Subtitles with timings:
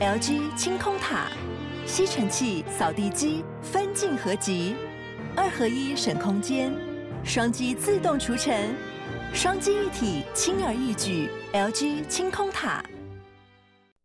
[0.00, 1.26] LG 清空塔，
[1.84, 4.74] 吸尘器、扫地机分镜合集，
[5.36, 6.72] 二合一省空间，
[7.22, 8.74] 双击自动除尘，
[9.34, 11.28] 双击一体轻而易举。
[11.52, 12.82] LG 清空塔。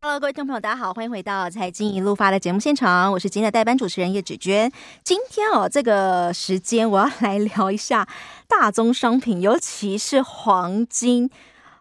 [0.01, 4.69] Hello，各位听众朋友，大家好，欢迎回到财经一路发的节目现场，我是今天的代班主持人叶芷娟。
[5.01, 8.05] 今天哦，这个时间我要来聊一下
[8.49, 11.29] 大宗商品，尤其是黄金。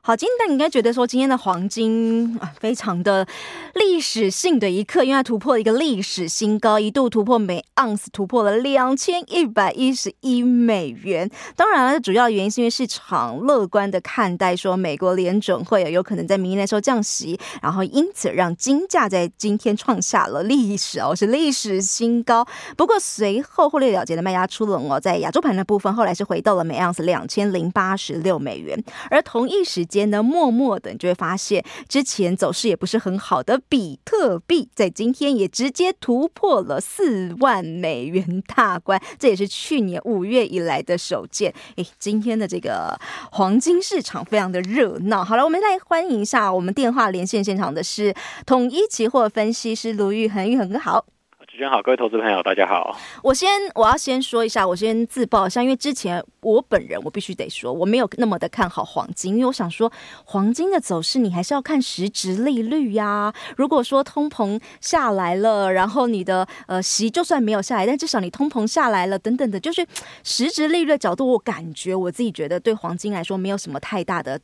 [0.07, 3.27] 好，今天你应该觉得说今天的黄金啊，非常的
[3.73, 11.30] 历史性的一刻，因为它突破了一个历史新高，一度突破每盎司突破了两千一百一十一美元。
[11.57, 22.46] 当然了，主要的原因是因为市场乐观的看待说美国联准会有可能在明年的时候降息，然后因此让金价在今天创下了历史哦，是历史新高。
[22.77, 30.04] 不过随后获利了结的卖压出笼哦，在亚洲盘的部分后来是回到了每盎司两千零八十六美元，而同一时间间。
[30.11, 41.54] 呢，默默的，你就会发现，之前走势也不是很好的比特币，在今天也直接突破了四万美元大关，这也是去年五月以来的首见。
[41.77, 42.98] 诶，今天的这个
[43.32, 45.24] 黄金市场非常的热闹。
[45.24, 51.13] 好了，我们来欢迎一下我们电话连线现场的是统一期货分析师卢昱衡，昱衡哥好。
[51.55, 52.98] 主持人好，各位投资朋友，大家好。
[53.22, 59.92] 我先，我要先说一下，我先自曝一下，因为之前我本人我必须得说，我没有那么的看好黄金，因为我想说，
[60.25, 69.86] 黄金的走势你还是要看实质利率呀、如果说通膨下来了，然后你的呃息就算没有下来，但至少你通膨下来了，等等的，就是
[70.25, 74.41] 实质利率的角度，我感觉我自己觉得对黄金来说没有什么太大的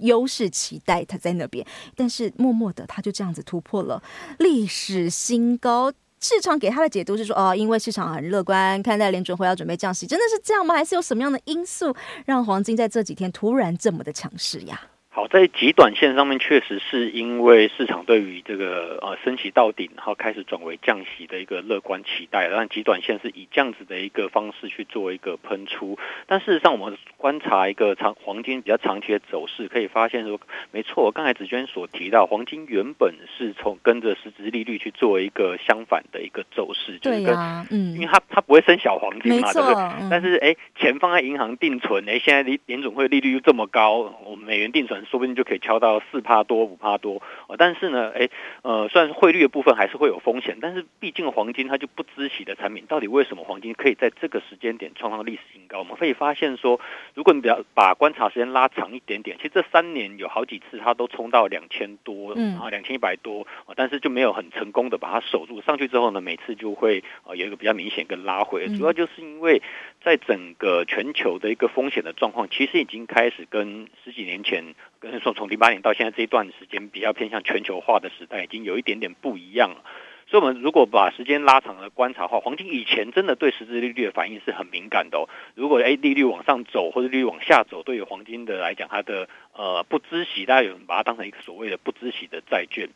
[0.00, 4.02] 优势期待，它在那边，但是默默的它就这样子突破了
[4.38, 5.92] 历史新高。
[6.24, 10.74] 市场给他的解读是说，哦，因为市场很乐观，看待联准会要准备降息，真的是这样吗？
[10.74, 11.94] 还是有什么样的因素
[12.24, 14.80] 让黄金在这几天突然这么的强势呀？
[15.16, 22.50] 好，在极短线上面，确实是因为市场对于这个呃升息到顶，然后开始转为降息的一个乐观期待。
[22.50, 25.96] 但极短线是以这样子的一个方式去做一个喷出。
[26.26, 30.40] 但事实上，我们观察一个长黄金比较长期的走势，可以发现说，
[30.72, 40.08] 没错，刚才子娟所提到，黄金原本是从跟着实质利率去做一个相反的一个走势，就是跟、啊、嗯，因为它它不会升小黄金嘛，对不对？
[40.10, 45.03] 但是哎，钱放在银行定存，哎，现在联联总会利率又这么高，我们美元定存。
[45.04, 47.22] 说不定就可以敲到四趴多五趴多，
[47.58, 48.30] 但是呢，诶，
[48.62, 55.78] 呃，虽然汇率的部分还是会有风险，但是毕竟黄金它就不知息的产品，到底为什么黄金可以在这个时间点创造历史新高？
[55.80, 56.80] 我们可以发现说，
[57.14, 65.60] 如果你比较把观察时间拉长一点点，其实这三年有好几次它都冲到两千多，嗯，啊，两千一百多，但是就没有很成功的把它守住。
[65.60, 69.62] 上去之后呢，每次就会有一个比较明显跟拉回，主要就是因为
[70.02, 74.74] 在整个全球的一个风险的状况，其实已经开始跟十几年前。
[75.10, 79.84] 跟说从零八年到现在这一段时间比较偏向全球化的时代，已经有一点点不一样了。
[80.26, 85.28] 所以，我们如果把时间拉长了观察的话，黄金以前真的对实质利率的反应是很敏感的哦。
[85.54, 92.88] 如果诶利率往上走或者利率往下走，对于黄金的来讲，它的呃不知息，大家有人把它当成一个所谓的不知息的债券，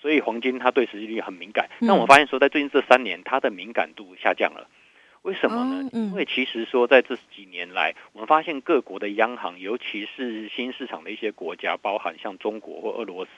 [0.00, 1.70] 所以黄金它对实际利率很敏感。
[1.80, 4.68] 那我们发现说，在最近这三年，它的敏感度下降了。
[5.24, 5.88] 为什么呢？
[5.94, 13.30] 因为其实说，在这几年来，我们发现各国的央行，尤其是新市场的一些国家，包含像中国或俄罗斯，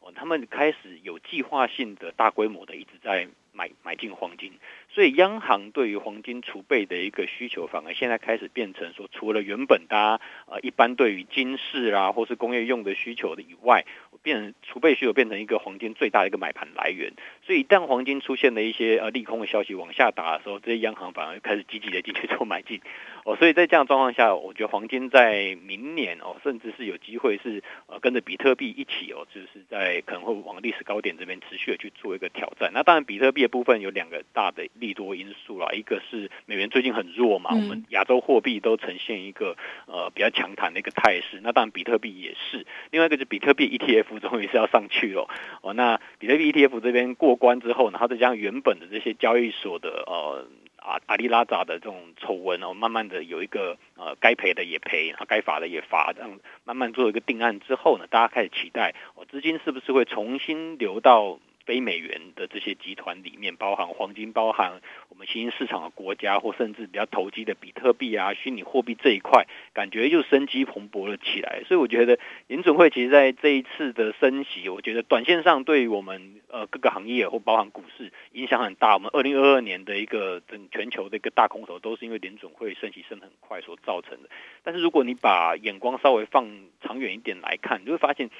[0.00, 4.52] 哦，他们开始有计划性的大规模的一直在买买进黄金，
[4.90, 13.84] 所以央行对于黄金储备的一个需求，反而现在开始变成说，除了原本大家呃一般对于金饰啊或是工业用的需求的以外。
[14.22, 17.12] 变储备需求变成一个黄金最大的一个买盘来源，
[17.44, 22.80] 所以一旦黄金出现了一些呃利空的消息往下打的时候，这些央行反而开始积极的进去做买进
[23.24, 32.72] 哦，所以在这样状况下，我觉得黄金在明年哦，甚至是有机会是呃跟着比特币一起哦，就是在可能会往历史高点这边持续的去做一个挑战。
[32.74, 42.66] 那当然，比特币的部分有两个大的利多因素啦，一个是美元最近很弱嘛，我们亚洲货币都呈现一个呃比较强弹的一个态势，那当然比特币也是。
[42.90, 44.16] 另外一个就是比特币 ETF。
[44.26, 45.28] 终于是要上去了
[45.62, 50.48] 哦，那比特币 ETF 这边过关之后呢，然后再将原本的这些交易所的呃
[50.78, 71.64] 阿阿里拉扎的这种丑闻哦，慢慢的有一个呃该赔的也赔，然后该罚的也罚，这样慢慢做一个定案之后呢，大家开始期待哦，资金是不是会重新流到非美元的这些集团里面，包含黄金，包含我们新兴市场的国家，或甚至比较投机的比特币啊、虚拟货币这一块，感觉又生机蓬勃了起来。
[71.66, 78.94] 所以我觉得联准会其实在这一次的升息，我觉得短线上对于我们呃各个行业或包含股市影响很大。
[78.94, 84.30] 我们二零二二年的一个整全球的一个大空头，都是因为联准会升息升很快所造成的。
[84.62, 86.48] 但是如果你把眼光稍微放
[86.80, 88.30] 长远一点来看，你就会发现。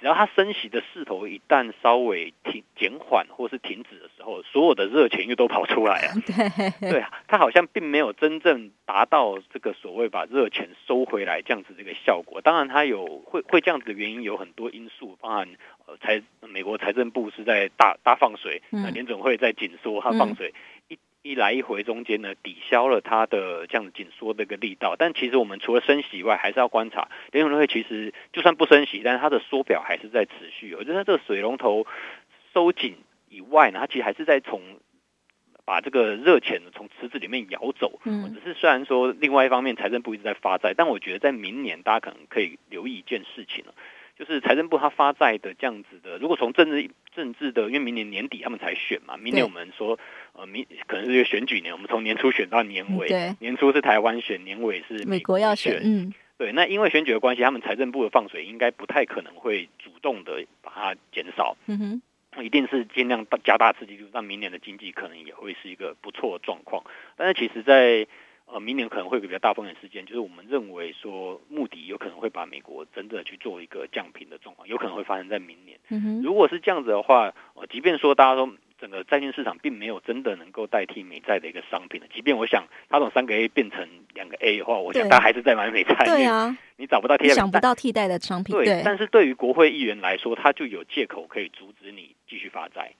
[0.00, 6.12] 只要它升息的势头一旦稍微停减缓或是停止的时候，所有的热钱又都跑出来了。
[6.80, 12.40] 对对啊，它好像并没有真正达到这个所谓把热钱收回来这样子这个效果。
[12.40, 15.48] 当然，它有会会这样子的原因有很多因素，包含
[15.86, 20.48] 呃财美国财政部是在大大放水，那联准会在紧缩，它放水。
[20.48, 20.60] 嗯
[21.28, 24.96] 一来一回中间呢，抵消了它的这样紧缩的一个力道。
[24.98, 30.74] 但其实我们除了升息以外，还是要观察联储会其实就算不升息，但是它的缩表还是在持续。
[30.74, 31.86] 我觉得这个水龙头
[32.54, 32.96] 收紧
[33.28, 34.62] 以外呢，它其实还是在从
[35.66, 38.00] 把这个热钱从池子里面舀走。
[38.04, 43.74] 嗯，只是虽然说另外一方面财政部一直在发债，但我觉得在明年大家可能可以留意一件事情了。
[44.18, 49.96] 就是财政部他发债的这样子的，如果从政治政治的，因为明年年底他们才选嘛，明年我们说
[50.32, 66.82] 呃明可能是一个选举年，我们从年初选到年尾，对，年初是台湾选，年尾是美国，美国要选，嗯，对，那因为选举的关系，他们财政部的放水应该不太可能会主动的把它减少，嗯哼，一定是尽量加大刺激度，让明年的经济可能也会是一个不错的状况，
[67.16, 68.08] 但是其实在。
[68.50, 75.78] 呃，明年可能会有个比较大风险事件，就是我们认为说，穆迪有可能会把美国真的去做一个降频的状况，有可能会发生在明年。
[75.90, 78.50] 嗯哼，如果是这样子的话，呃，即便说大家说
[78.80, 85.94] 整个债券市场并没有真的能够代替美债的一个商品的，即便我想它从三个 A 变成两个 A 的话，我想大家还是在买美债。
[86.06, 88.56] 对啊，你找不到替代，想不到替代的商品。
[88.56, 92.92] 对，但是对于国会议员来说，他就有借口可以阻止你继续发债。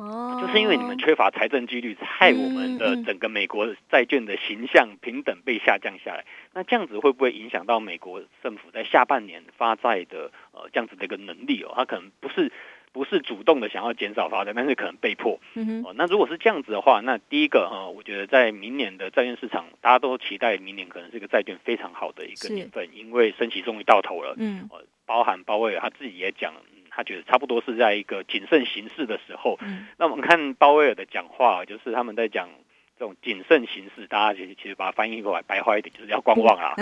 [0.00, 6.24] 哦，就是因为你们缺乏财政纪律，害我们的整个美国债券的形象平等被下降下来。
[6.54, 11.72] 那这样子会不会影响到美国政府在下半年发债的呃这样子的一个能力哦？
[11.76, 12.50] 他可能不是
[12.92, 15.38] 不是主动的想要减少发债，但是可能被迫。
[15.54, 24.34] 嗯哦，那如果是这样子的话，那第一个呃，我觉得在明年的债券市场，大家都期待明年可能是一个债券非常好的一个年份，因为升息终于到头了。
[24.38, 24.66] 嗯，
[25.04, 26.54] 包含鲍威尔他自己也讲。
[27.00, 29.58] 他觉得差不多是在一个谨慎行事的时候。
[29.62, 32.50] 嗯、那我们看鲍威尔的讲话，就是他们在讲
[32.98, 36.74] 这种谨慎行事，大家其实其实把它翻译过来白话一点，就是要观望啊，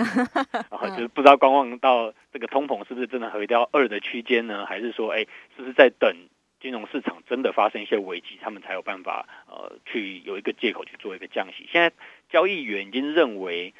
[0.51, 4.65] 然 后就是不知道观望到这个通膨是不是真的回到二的区间呢？
[4.65, 5.19] 还是说，哎，
[5.55, 6.13] 是不是在等
[6.59, 11.65] 金融市场真的发生一些危机，他们才有办法呃去有一个借口去做一个降息？
[11.71, 11.91] 现在
[12.29, 13.73] 交易员已经认为。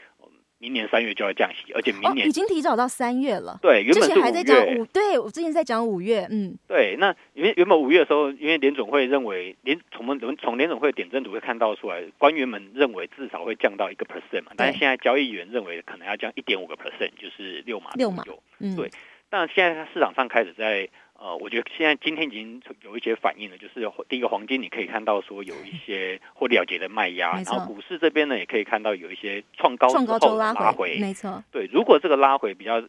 [0.59, 3.57] 明年三月就要降息，而且明年、哦、已经提早到三月了。
[3.61, 3.83] 对。
[3.91, 6.95] 之前还在讲五，对我之前在讲五月，嗯，对。
[6.99, 18.23] 那因为原本五月的时候，因为联总会认为联从我们从联总会的点阵图会看到出来，官员们认为至少会降到一个 percent 嘛，但是现在交易员认为可能要降一点五个 percent，就是六码六码。
[18.59, 18.91] 嗯，对。
[19.29, 20.89] 但现在市场上开始在。
[21.21, 32.81] 呃，我觉得现在今天已经有一些反应了，就是第一个黄金，你可以看到说有一些获利了结的卖压，然后股市这边呢也可以看到有一些创高之后拉回，没错，对，如果这个拉回比较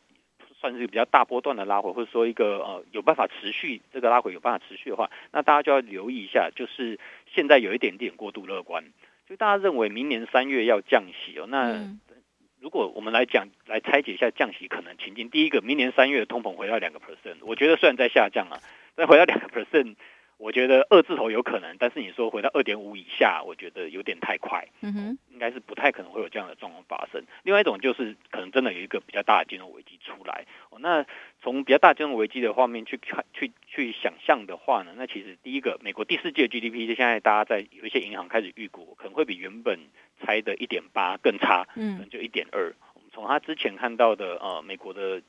[0.61, 7.01] 算是比较大波段的拉回，或者说一个呃有办法持续这个拉回有办法持续的话，那大家就要留意一下，就是
[7.35, 8.85] 现在有一点点过度乐观，
[9.29, 11.99] 就大家认为明年三月要降息哦，那。
[12.61, 18.61] 嗯如果我们来讲，来拆解一下降息可能情境，第一个，明年三月的通膨回到两个 percent，我觉得虽然在下降啊，
[18.95, 19.97] 但回到两个 percent。
[20.37, 24.67] 我觉得二字头有可能，但是你说回到二点五以下，我觉得有点太快。
[24.81, 27.23] 嗯哼，应该是不太可能会有这样的状况发生。
[27.43, 30.47] 另外一种就是可能真的有一个比较大的金融危机出来。
[30.71, 31.05] 哦，那
[31.43, 39.79] 从比较大金融危机的画面去看、去去想象的话呢，那其实第一个，美国第四季的 GDP 现在大家在有一些银行开始预估，可能会比原本
[40.21, 42.75] 猜的一点八更差，嗯，可能就一点二。
[42.95, 45.23] 我们从他之前看到的呃，美国的。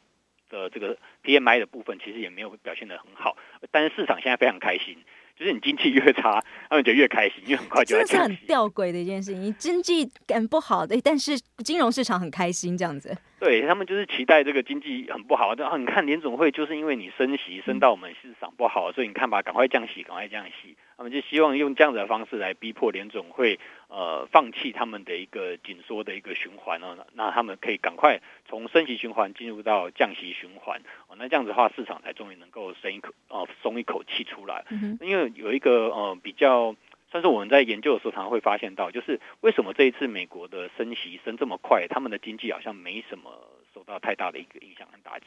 [0.51, 3.37] 的这个 PMI 的部分其实也没有表现得很好，
[3.71, 4.97] 但是市场现在非常开心，
[5.41, 8.03] 就是你经济越差，他们就越开心，因为很快就会。
[8.03, 13.17] 这是很吊诡的一件事情，你经济很不好的，但是金融市场很开心这样子。
[13.39, 20.77] 对他们就是期待这个经济很不好，然后你看联总会就是因为你升息升到我们市场不好，所以你看吧，赶快降息，赶快降息。
[21.01, 34.63] 他们就希望用这样子的方式来逼迫联总会，呃，放弃他们的一个紧缩的一个循环哦，那他们可以赶快从升息循环进入到降息循环哦，那这样子的话，市场才终于能够松一口哦，松一口气出来。
[34.69, 36.75] 嗯，因为有一个呃比较，
[37.09, 43.31] 算是我们在研究的时候，常常会发现到，就是为什么这一次美国的升息升这么快，他们的经济好像没什么
[43.73, 45.25] 受到太大的一个影响和打击。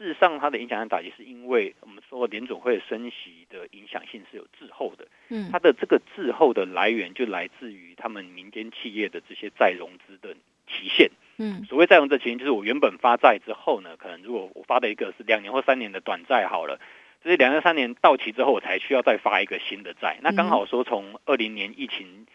[0.00, 5.06] 事实上，它的影响和打击是因为我们说联总会升息的影响性是有滞后的。
[5.28, 10.34] 嗯，它的这个滞后的来源就来自于他们民间企业的这些再融资的
[10.66, 11.10] 期限。
[11.36, 16.80] 嗯，所谓再融资期限，就是我原本发债之后呢，可能如果我发的一个是两年或三年的短债好了，
[17.22, 20.16] 这些两年三年到期之后，我才需要再发一个新的债。
[20.22, 22.26] 那刚好说从二零年疫情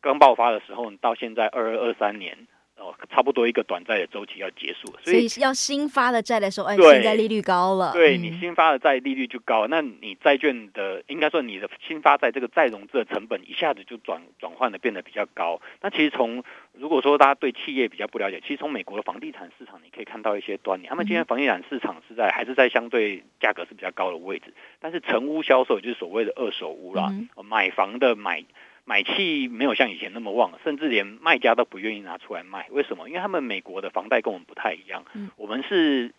[0.00, 2.48] 刚爆发的时候到现在二二二三年。
[2.86, 15.60] 哦，差不多一个短债的周期要结束，所以要新发的债的时候，哎，现在利率高了，对你新发的债利率就高，那你债券的应该说你的新发债这个再融资的成本一下子就转转换的变得比较高。
[15.80, 20.86] 那其实从如果说大家对企业比较不了解，其实从美国的房地产市场你可以看到一些端倪。
[20.86, 27.12] 他们今天房地产市场是在还是在相对价格是比较高的位置，但是成屋销售就是所谓的二手屋啦，
[27.42, 28.44] 买房的买。
[28.88, 32.68] 买气没有像以前那么旺，甚至连卖家都不愿意拿出来卖。
[32.70, 33.08] 为什么？
[33.08, 35.04] 因为他们美国的房贷跟我们不太一样。
[35.12, 36.14] 嗯，我们是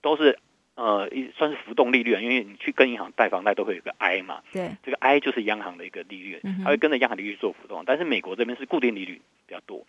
[0.00, 0.38] 都是
[0.76, 4.40] 呃，算是浮动利率，因为你去跟银行贷房贷都会有个 I 嘛。
[4.52, 7.82] 对，这个 I 就是央行的一个利率，它会跟着央行利率做浮动。
[7.84, 9.84] 但是美国这边是固定利率比较多。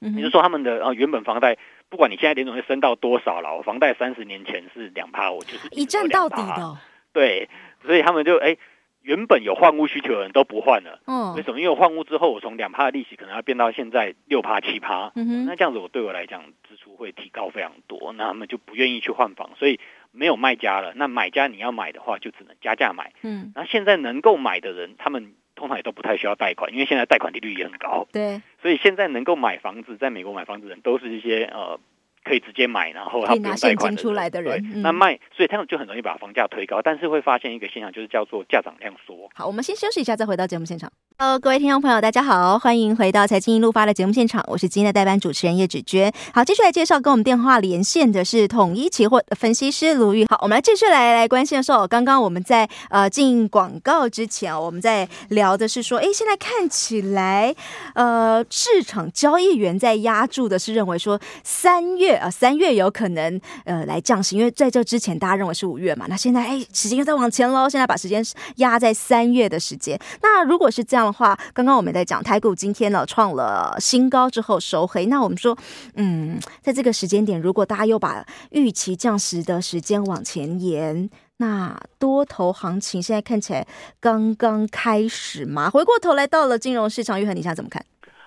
[0.00, 6.78] 嗯，也就是说他们的呃原本房贷，不管你现在联总会升到多少了，房贷三十年前是两趴，我就是一站到底的。
[7.12, 7.48] 对，
[7.84, 8.50] 所以他们就哎。
[8.50, 8.58] 诶
[9.04, 11.60] 原本有换屋需求的人都不换了，嗯，为什么？
[11.60, 19.78] 因为我换屋之后，我从两趴的利息可能要变到现在六趴七趴，嗯哼，那这样子我对我来讲支出会提高非常多，那他们就不愿意去换房，所以
[20.10, 20.94] 没有卖家了。
[20.96, 31.78] 那买家你要买的话，就只能加价买，嗯，那现在能够买的人，他们通常也都不太需要贷款，因为现在贷款利率也很高，对，所以现在能够买房子，在美国买房子的人都是一些呃。
[32.24, 39.28] 可以直接买，然后他不用贷款出来的人，对，那卖，所以他们就很容易把房价推高，但是会发现一个现象，就是叫做价涨量缩。
[39.34, 40.90] 好，我们先休息一下，再回到节目现场。
[41.16, 46.12] Hello，各位听众朋友，大家好，欢迎回到财经一路发的节目现场，我是今天的代班主持人叶芷娟。
[46.32, 50.26] 好，继续来介绍跟我们电话连线的是统一期货分析师卢玉。
[50.28, 57.54] 好，我们来继续来来关心的时候，刚刚我们在呃进广告之前，我们在聊的是说，哎，现在看起来
[57.94, 68.20] 呃市场交易员在押注的是认为说三月啊三月有可能呃来降息，因为在这之前大家认为是五月嘛，那现在哎时间又在往前喽，现在把时间
[68.56, 69.96] 压在三月的时间。
[70.20, 71.03] 那如果是这样。
[71.04, 75.56] 的话，刚刚我们在讲台股今天呢创了新高之后收黑，那我们说，
[75.96, 81.08] 嗯，在这个时间点，如果大家又把预期降息的时间往前延，
[81.38, 83.66] 那多头行情现在看起来
[84.00, 85.70] 刚刚开始吗？
[85.70, 87.84] 回过头来到了金融市场，玉恒，你下怎么看？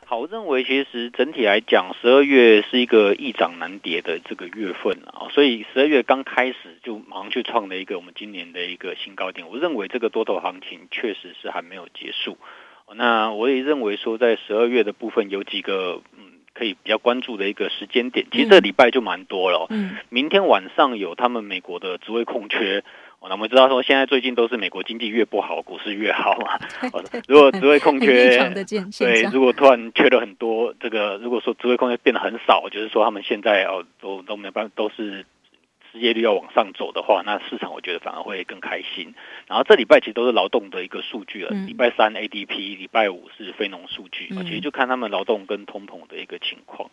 [0.09, 9.49] 好，我认为其实整体来讲，十二月是一个易涨难跌的这个月份啊，所以十二月刚开始就马上去创了一个我们今年的一个新高点。
[9.49, 12.37] 我认为这个多头行情确实是还没有结束。
[12.95, 19.67] 那我也认为说，在十二月的部分有几个嗯可以比较关注的一个时间点，其实这礼拜就蛮多了。
[19.69, 22.83] 嗯，明天晚上有他们美国的职位空缺，
[23.21, 26.57] 那我们知道说现在最近都是美国经济越不好，股市越好嘛。
[27.27, 28.37] 如果职位空缺，
[29.05, 35.25] 对，如果突然缺了很多，这个如果说职位空缺变得很少，就是说他们现在哦都都没办法都是。
[35.91, 39.13] 失业率要往上走的话，那市场我觉得反而会更开心。
[39.47, 46.89] 然后这礼拜其实都是劳动的一个数据了，礼拜三 ADP，礼拜五是非农数据，其实就看他们劳动跟通膨的一个情况。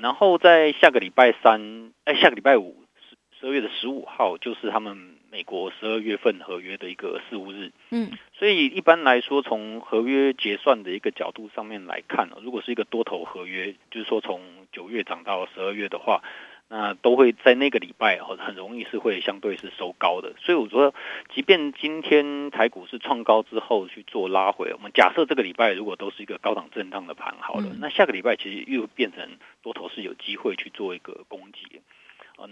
[0.00, 7.72] 然后在下个礼拜三，哎，下个礼拜五十十二月的十五号，就是他们美国十二月份合约的一个事务日。
[7.90, 14.40] 嗯，所以一般来说，从合约结算的一个角度上面来看，如果是一个多头合约，就是说从
[14.72, 16.22] 九月涨到十二月的话。
[16.72, 20.94] 那都会在那个礼拜哦，很容易是会相对是收高的，所以我说，
[21.34, 29.28] 即便今天台股是创高之后去做拉回，我们假设这个礼拜如果都是一个高档震荡的盘好了，那下个礼拜其实又变成
[29.62, 31.80] 多头是有机会去做一个攻击，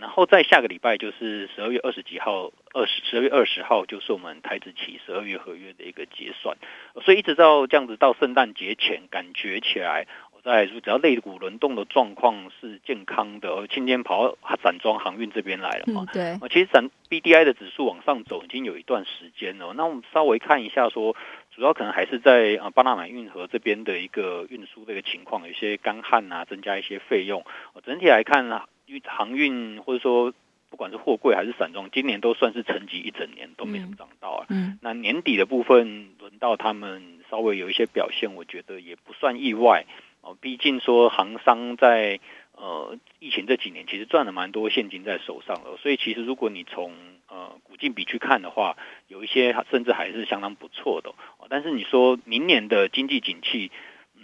[0.00, 6.56] 然后在下个礼拜就是十二月二十几号，二十十二月二十号就是我们台指期十二月合约的一个结算，
[7.04, 10.08] 所以一直到这样子到圣诞节前，感觉起来。
[10.48, 16.06] 在只要肋骨轮动的状况是健康的，而今天跑到散装航运这边来了嘛？
[16.14, 19.74] 嗯、对，其实散 BDI 的指数往上走已经有一段时间了。
[19.76, 21.16] 那我们稍微看一下说，说
[21.54, 27.44] 主要可能还是在啊巴拿马运河这边的一个运输的一个情况，有些干旱啊，增加一些费用。
[27.84, 28.62] 整体来看呢，
[29.04, 30.32] 航运或者说
[30.70, 34.46] 不管是货柜还是散装，今年都算是沉寂一整年都没什么涨到啊。
[34.48, 39.84] 嗯，那年底的部分轮到他们稍微有一些表现，我觉得也不算意外。
[40.20, 42.20] 哦，毕竟说行商在
[42.56, 46.92] 呃疫情这几年其实赚了蛮多现金在手上了，所以其实如果你从
[47.28, 51.14] 呃股净比去看的话，有一些甚至还是相当不错的。
[51.48, 53.70] 但是你说明年的经济景气，
[54.16, 54.22] 嗯，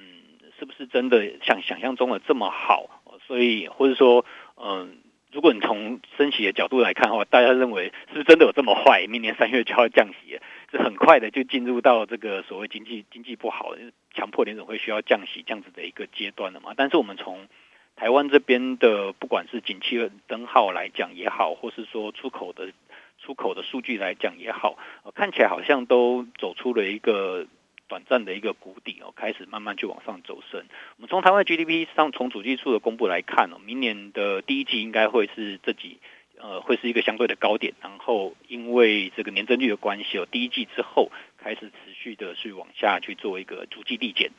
[0.59, 3.01] 是不是真的像想象中的这么好？
[3.27, 4.99] 所以或者说，嗯、
[5.33, 9.07] 如果你从升息的角度来看的话，大家认为是不是真的有这么坏？
[9.09, 10.39] 明年三月就要降息？
[10.75, 13.77] 是很快的就进入到这个所谓经济经济不好，
[14.13, 16.75] 强迫联总会需要降息这样子的一个阶段了嘛？
[16.77, 17.47] 但是我们从
[17.95, 22.73] 台湾这边的不管是景气灯号来讲也好，或是说出口的
[23.19, 24.77] 出口的数据来讲也好，
[25.15, 27.47] 看起来好像都走出了一个。
[27.87, 30.65] 短暂的一个谷底哦，开始慢慢去往上走升。
[30.97, 35.99] 我们从台湾 GDP 上从主计处的公布来看哦，明年的第一季应该会是这几
[36.39, 44.31] 呃会是一个相对的高点，然后因为这个年增率的关系哦，第一季之后开始持续的去往下去做一个逐季递减。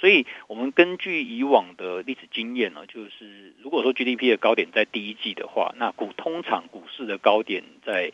[0.00, 8.10] 所以，我们根据以往的历史经验呢，就是如果说 GDP 的高点在第一季的话，那股通常股市的高点在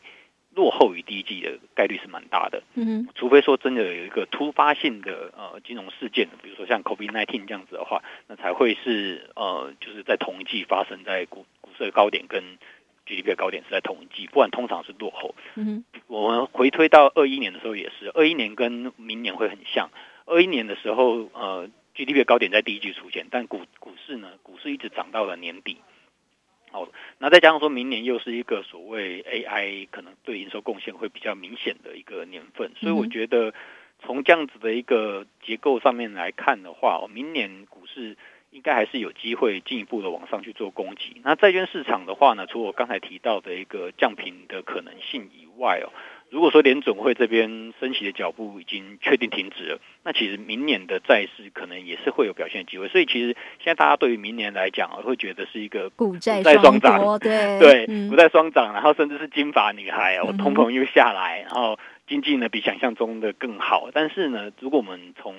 [0.54, 2.62] 落后于第一季的概率是蛮大的。
[2.74, 12.58] 嗯，除非说真的有一个突发性的呃金融事件，比如说像 COVID-19 这样子的话，那才会是呃就是在同一季发生在股股市的高点跟
[13.12, 15.34] GDP 的高点是在同一季，不然通常是落后。
[15.56, 19.90] 嗯，我们回推到二一年的时候也是，二一年跟明年会很像。
[20.24, 25.76] 二一年的时候，呃，GDP 的高点在第一季出现，但股股市呢，股市一直涨到了年底。
[26.70, 26.88] 好，
[27.18, 33.52] 那再加上说明年又是一个所谓 AI 可能对营收贡献会比较明显的一个年份，所以我觉得
[34.00, 38.16] 从这样子的一个结构上面来看的话，明年股市
[38.52, 41.20] 应该还是有机会进一步的往上去做攻击。
[41.24, 45.90] 那债券市场的话呢，除我刚才提到的一个降频的可能性以外哦。
[46.30, 52.88] 如果说联准会这边升息的脚步已经确定停止了，那其实明年的债市可能也是会有表现的机会。
[52.88, 61.78] 所以其实现在大家对于明年来讲，会觉得是一个股债双涨，对 对，股债双涨，然后甚至是金发女孩哦，通膨又下来，然后
[62.08, 63.90] 经济呢比想象中的更好。
[63.92, 65.34] 但是呢，如果我们从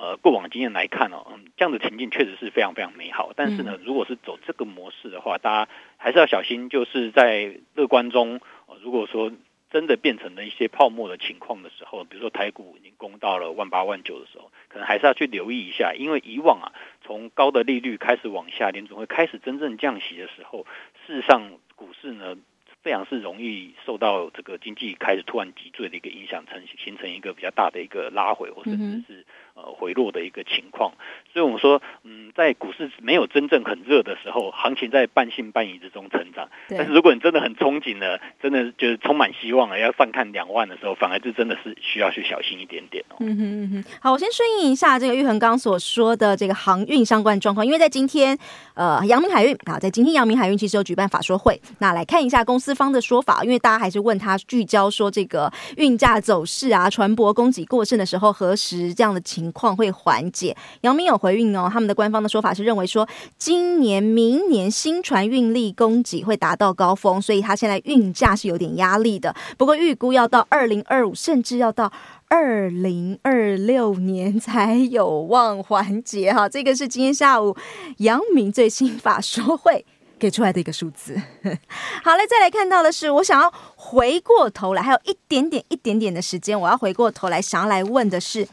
[0.00, 3.32] 呃过往经验来看哦，嗯，这样的情境确实是非常非常美好。
[3.34, 8.40] 但是呢，如果是走这个模式的话，大家还是要小心，就是在乐观中，
[8.82, 9.32] 如果说。
[9.70, 16.72] 真的变成了一些泡沫的情况的时候，比如说台股已经攻到了万八万九的时候，可能还是要去留意一下，因为以往啊，
[17.04, 20.66] 从高的利率开始往下，联总会开始真正降息的时候，
[21.06, 22.34] 事实上股市呢，
[22.82, 29.26] 非常是容易受到这个经济开始突然急坠的一个影响，成形成一个比较大的一个拉回，或甚至是
[29.58, 30.92] 呃回落的一个情况。
[31.32, 36.48] 所以我们说，嗯，在股市没有真正很热的时候，行情在半信半疑之中成长。
[36.70, 43.16] 但是如果你真的很憧憬了，真的就是充满希望了，要上看两万的时候，反而就真的是需要去小心一点点哦。
[43.20, 48.36] 嗯哼嗯哼，好，我先顺应一下这个玉恒刚所说的这个航运相关状况，因为在今天，
[48.74, 60.56] 呃，阳明海运啊，在今天阳明海运其实有举办法说会，那来看一下公司方的说法，因为大家还是问他聚焦说这个运价走势啊，船舶供给过剩的时候，何时这样的情况会缓解？
[60.82, 69.34] 杨明有回应哦，他们的官方的说法是认为说，今年、明年新船运力供给会达到高峰，所以他现在运价是有点压力的。
[69.56, 71.92] 不过预估要到二零二五，甚至要到
[72.28, 76.32] 二零二六年才有望缓解。
[76.32, 77.56] 哈，这个是今天下午
[77.98, 79.84] 杨明最新法说会。
[80.20, 81.14] 给出来的一个数字，
[82.02, 88.44] 好嘞，再来看到的是，我想要回过头来，还有一点点、一点点的时间，我要回过头来，想要来问的是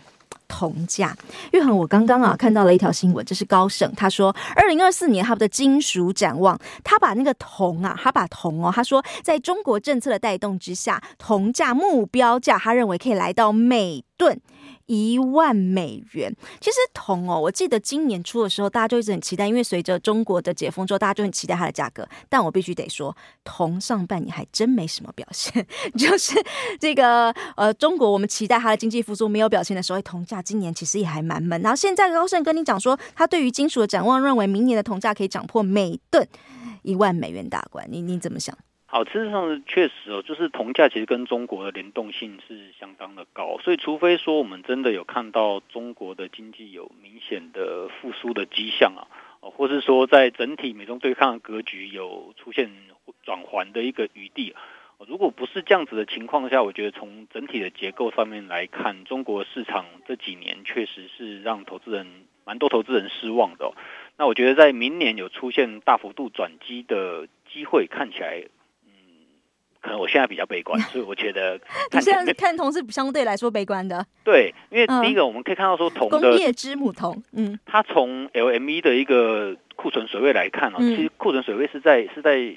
[0.47, 1.15] 铜价。
[1.51, 14.39] 玉恒，我刚刚啊看到了一条新闻，这是高盛，他说二零二四年他们的金属展望，他把那个铜啊，他把铜哦，他说在中国政策的带动之下，铜价目标价，他认为可以来到每吨。
[14.85, 22.07] 一万美元，其实铜哦，我记得今年初的时候，大家就一直很期待，因为随着中国的解封之后，大家就很期待它的价格。
[22.29, 25.65] 但我必须得说，铜上半年还真没什么表现，
[25.97, 26.33] 就是
[26.79, 31.59] 这个呃，中国我们期待它的经济复苏没有表现的时候，铜价今年其实也还蛮闷。
[31.61, 36.27] 然后现在高盛跟你讲说，他对于金属的展望，认为明年的铜价可以涨破每吨
[36.83, 37.87] 一万美元大关。
[37.89, 38.55] 你你怎么想？
[38.87, 49.03] 好，事实上确实哦，就是铜价其实跟中国的联动性是相当的高，所以除非说我们真的有看到中国的经济有明显的复苏的迹象啊，
[49.41, 52.71] 或是说在整体美中对抗格局有出现
[53.23, 54.53] 转圜的一个余地，
[55.07, 62.07] 如果不是这样子的情况下，我觉得从整体的结构上面来看，中国市场这几年确实是让投资人
[62.45, 63.73] 蛮多投资人失望的。
[64.15, 68.45] 那我觉得在明年有出现大幅度转机的机会，看起来。
[69.85, 71.59] 可能我现在比较悲观， 所以我觉得
[71.93, 74.03] 你现在看铜是相对来说悲观的。
[74.23, 82.55] 对，因为第一个我们可以看到说铜的工业之母铜，嗯，它从 LME 的一个库存水位来看哦，其实库存水位是在是在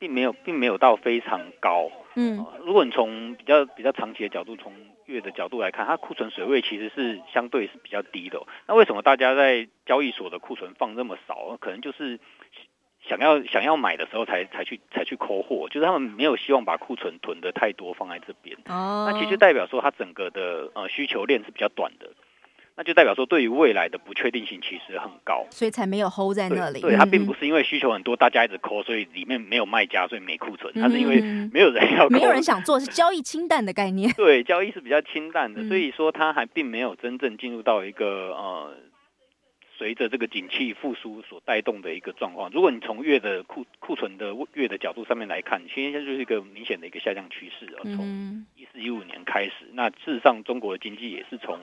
[0.00, 4.72] 并没有并没有到非常高，嗯，如果你从比较比较长期的角度，从
[5.06, 8.42] 月的角度来看，它库存水位其实是相对是比较低的。
[8.66, 11.56] 那为什么大家在交易所的库存放那么少？
[11.60, 12.18] 可能就是。
[13.08, 18.56] 想要想要买的时候才才去才去抠货，就是他们没有希望把库存囤的太多放在这边。
[18.66, 22.08] 哦，那其实代表说它整个的呃需求链是比较短的。
[22.80, 26.80] 那就代表说对于未来的不确定性其实很高，所以才没有 hold 在那里。
[26.80, 30.72] 对，对，它并不是因为需求很多，大家一直抠，所以里面没有卖家，所以没库存。
[30.74, 31.20] 它是因为
[31.52, 34.08] 没有人要，没有人想做，是交易清淡的概念。
[34.12, 38.72] 对，交易是比较清淡的，所以说它还并没有真正进入到一个呃。
[39.78, 47.80] 随着这个景气复苏所带动的一个状况，如果你从月的库库存的月的角度上面来看，现在就是一个明显的一个下降趋势啊。
[47.94, 51.60] 从一四一五年开始，那事实上中国的经济也是从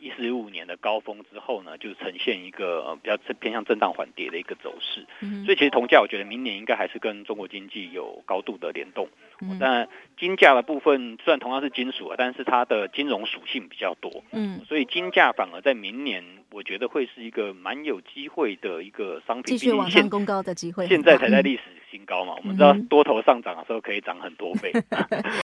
[0.00, 5.06] 一四一五年的高峰之后呢，就呈现一个呃比较偏向震荡缓跌的一个走势。
[5.44, 9.08] 所以其实铜价，我觉得明年应该还是跟中国经济有高度的联动。
[9.58, 14.22] 但金价的部分虽然同样是金属啊，但是它的金融属性比较多。
[14.32, 20.86] 嗯，所以金价反而在明年，我觉得会是一个蛮有机会的一个商品，继续往上攻高的机会。
[20.86, 24.70] 现在才在历史新高嘛，我们知道多头上涨的时候可以涨很多倍。